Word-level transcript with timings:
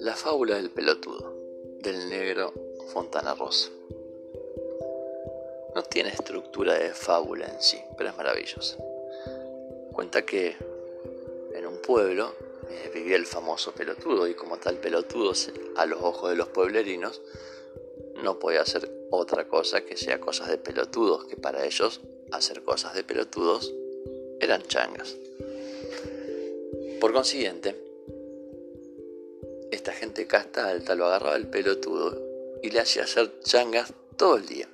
La 0.00 0.14
fábula 0.14 0.56
del 0.56 0.70
pelotudo, 0.70 1.34
del 1.80 2.08
negro 2.08 2.54
Fontana 2.92 3.34
Rosa. 3.34 3.70
No 5.74 5.82
tiene 5.82 6.08
estructura 6.08 6.78
de 6.78 6.94
fábula 6.94 7.46
en 7.46 7.60
sí, 7.60 7.78
pero 7.98 8.10
es 8.10 8.16
maravillosa. 8.16 8.78
Cuenta 9.92 10.24
que 10.24 10.56
en 11.54 11.66
un 11.66 11.82
pueblo 11.82 12.32
eh, 12.70 12.90
vivía 12.94 13.16
el 13.16 13.26
famoso 13.26 13.72
pelotudo 13.72 14.26
y 14.26 14.34
como 14.34 14.56
tal 14.56 14.78
pelotudo 14.78 15.32
a 15.76 15.86
los 15.86 16.00
ojos 16.02 16.30
de 16.30 16.36
los 16.36 16.48
pueblerinos 16.48 17.20
no 18.22 18.38
podía 18.38 18.62
hacer 18.62 18.90
otra 19.10 19.48
cosa 19.48 19.84
que 19.84 19.98
sea 19.98 20.18
cosas 20.20 20.48
de 20.48 20.56
pelotudos, 20.58 21.26
que 21.26 21.36
para 21.36 21.66
ellos 21.66 22.00
hacer 22.32 22.62
cosas 22.62 22.94
de 22.94 23.04
pelotudos 23.04 23.72
eran 24.40 24.62
changas. 24.62 25.16
Por 27.00 27.12
consiguiente, 27.12 27.74
esta 29.70 29.92
gente 29.92 30.26
casta 30.26 30.68
alta 30.68 30.94
lo 30.94 31.06
agarraba 31.06 31.36
el 31.36 31.48
pelotudo 31.48 32.20
y 32.62 32.70
le 32.70 32.80
hacía 32.80 33.04
hacer 33.04 33.40
changas 33.40 33.92
todo 34.16 34.36
el 34.36 34.46
día. 34.46 34.68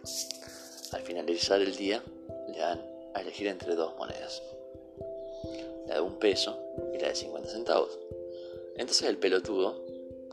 Al 0.92 1.02
finalizar 1.02 1.60
el 1.60 1.76
día, 1.76 2.02
le 2.48 2.58
dan 2.58 2.80
a 3.14 3.20
elegir 3.20 3.48
entre 3.48 3.74
dos 3.74 3.96
monedas. 3.96 4.42
La 5.86 5.94
de 5.96 6.00
un 6.00 6.18
peso 6.18 6.58
y 6.94 6.98
la 6.98 7.08
de 7.08 7.14
50 7.14 7.50
centavos. 7.50 7.98
Entonces 8.76 9.08
el 9.08 9.18
pelotudo, 9.18 9.82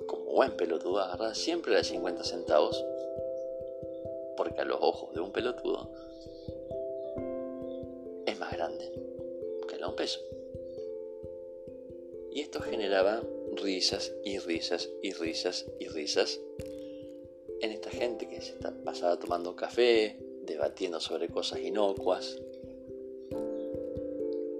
como 0.05 0.25
buen 0.25 0.51
pelotudo, 0.51 0.99
agarra 0.99 1.33
siempre 1.33 1.71
la 1.71 1.79
de 1.79 1.83
50 1.85 2.23
centavos 2.23 2.83
porque 4.37 4.61
a 4.61 4.65
los 4.65 4.77
ojos 4.79 5.13
de 5.13 5.19
un 5.19 5.33
pelotudo 5.33 5.89
más 8.39 8.51
grande 8.51 8.91
que 9.67 9.77
la 9.77 9.89
un 9.89 9.95
peso. 9.95 10.19
Y 12.31 12.41
esto 12.41 12.61
generaba 12.61 13.21
risas 13.55 14.13
y 14.23 14.39
risas 14.39 14.89
y 15.01 15.13
risas 15.13 15.65
y 15.79 15.87
risas 15.87 16.39
en 17.61 17.71
esta 17.71 17.89
gente 17.89 18.27
que 18.27 18.41
se 18.41 18.53
está 18.53 18.73
pasada 18.83 19.19
tomando 19.19 19.55
café, 19.55 20.17
debatiendo 20.43 20.99
sobre 20.99 21.27
cosas 21.29 21.59
inocuas. 21.59 22.37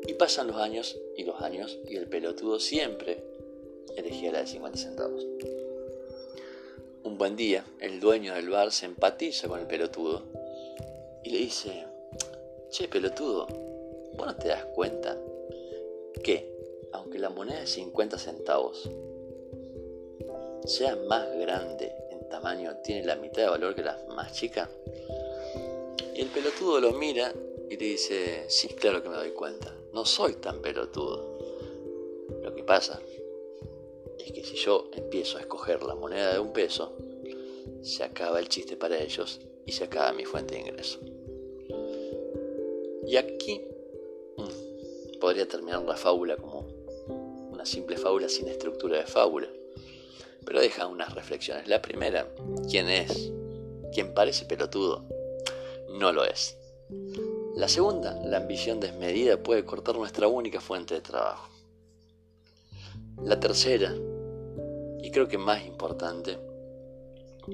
Y 0.07 0.13
pasan 0.15 0.47
los 0.47 0.57
años 0.57 0.99
y 1.15 1.23
los 1.23 1.41
años 1.41 1.79
y 1.87 1.95
el 1.95 2.07
pelotudo 2.07 2.59
siempre 2.59 3.23
elegía 3.95 4.31
la 4.31 4.39
de 4.39 4.47
50 4.47 4.77
centavos. 4.77 5.25
Un 7.03 7.17
buen 7.17 7.35
día, 7.35 7.65
el 7.79 7.99
dueño 7.99 8.33
del 8.33 8.49
bar 8.49 8.71
se 8.71 8.85
empatiza 8.85 9.47
con 9.47 9.59
el 9.59 9.67
pelotudo 9.67 10.23
y 11.23 11.29
le 11.29 11.37
dice, 11.37 11.85
che 12.69 12.87
pelotudo, 12.87 13.47
¿vos 14.19 14.27
no 14.27 14.35
te 14.35 14.49
das 14.49 14.65
cuenta 14.65 15.17
que, 16.21 16.45
aunque 16.91 17.17
la 17.17 17.29
moneda 17.29 17.61
de 17.61 17.67
50 17.67 18.19
centavos 18.19 18.89
sea 20.65 20.97
más 21.07 21.33
grande 21.37 21.93
en 22.11 22.27
tamaño, 22.27 22.75
tiene 22.83 23.05
la 23.05 23.15
mitad 23.15 23.43
de 23.43 23.49
valor 23.49 23.75
que 23.75 23.81
la 23.83 23.97
más 24.09 24.33
chica? 24.33 24.69
El 26.15 26.27
pelotudo 26.27 26.81
lo 26.81 26.91
mira 26.91 27.33
y 27.69 27.77
le 27.77 27.85
dice, 27.85 28.43
sí, 28.49 28.67
claro 28.67 29.01
que 29.01 29.07
me 29.07 29.15
doy 29.15 29.31
cuenta, 29.31 29.73
no 29.93 30.03
soy 30.03 30.33
tan 30.33 30.61
pelotudo. 30.61 31.39
Lo 32.43 32.53
que 32.53 32.63
pasa 32.63 32.99
es 34.17 34.31
que 34.33 34.43
si 34.43 34.57
yo 34.57 34.89
empiezo 34.91 35.37
a 35.37 35.41
escoger 35.41 35.81
la 35.83 35.95
moneda 35.95 36.33
de 36.33 36.39
un 36.39 36.51
peso, 36.51 36.91
se 37.81 38.03
acaba 38.03 38.39
el 38.39 38.49
chiste 38.49 38.75
para 38.75 38.99
ellos 38.99 39.39
y 39.65 39.71
se 39.71 39.85
acaba 39.85 40.11
mi 40.11 40.25
fuente 40.25 40.55
de 40.55 40.61
ingreso. 40.61 40.99
Y 43.07 43.15
aquí 43.15 43.61
podría 45.19 45.47
terminar 45.47 45.83
la 45.83 45.95
fábula 45.95 46.37
como 46.37 46.67
una 47.51 47.65
simple 47.65 47.97
fábula 47.97 48.29
sin 48.29 48.47
estructura 48.47 48.97
de 48.97 49.05
fábula, 49.05 49.47
pero 50.45 50.61
deja 50.61 50.87
unas 50.87 51.13
reflexiones. 51.13 51.67
La 51.67 51.81
primera, 51.81 52.27
¿quién 52.69 52.89
es? 52.89 53.31
¿Quién 53.93 54.13
parece 54.13 54.45
pelotudo? 54.45 55.05
No 55.89 56.11
lo 56.11 56.25
es. 56.25 56.57
La 57.55 57.67
segunda, 57.67 58.19
la 58.23 58.37
ambición 58.37 58.79
desmedida 58.79 59.43
puede 59.43 59.65
cortar 59.65 59.95
nuestra 59.95 60.27
única 60.27 60.61
fuente 60.61 60.95
de 60.95 61.01
trabajo. 61.01 61.49
La 63.21 63.39
tercera, 63.39 63.93
y 65.01 65.11
creo 65.11 65.27
que 65.27 65.37
más 65.37 65.65
importante, 65.65 66.39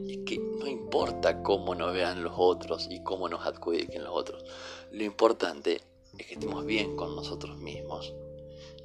es 0.07 0.17
que 0.25 0.37
no 0.37 0.67
importa 0.67 1.41
cómo 1.41 1.73
nos 1.73 1.93
vean 1.93 2.23
los 2.23 2.33
otros 2.37 2.87
y 2.89 3.01
cómo 3.01 3.29
nos 3.29 3.45
adjudiquen 3.47 4.03
los 4.03 4.13
otros. 4.13 4.43
Lo 4.91 5.03
importante 5.03 5.81
es 6.17 6.27
que 6.27 6.33
estemos 6.35 6.65
bien 6.65 6.95
con 6.95 7.15
nosotros 7.15 7.57
mismos 7.57 8.13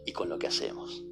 y 0.04 0.12
con 0.12 0.28
lo 0.28 0.38
que 0.38 0.48
hacemos. 0.48 1.04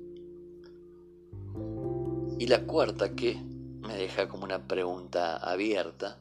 Y 2.38 2.46
la 2.46 2.64
cuarta 2.66 3.14
que 3.14 3.36
me 3.80 3.96
deja 3.96 4.28
como 4.28 4.44
una 4.44 4.66
pregunta 4.66 5.36
abierta, 5.36 6.20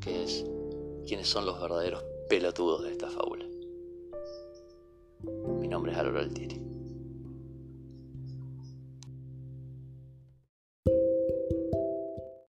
que 0.00 0.24
es, 0.24 0.44
¿quiénes 1.06 1.28
son 1.28 1.46
los 1.46 1.60
verdaderos 1.60 2.02
pelotudos 2.28 2.82
de 2.82 2.92
esta 2.92 3.08
fábula? 3.10 3.46
Mi 5.60 5.68
nombre 5.68 5.92
es 5.92 5.98
Álvaro 5.98 6.20
Altieri. 6.20 6.59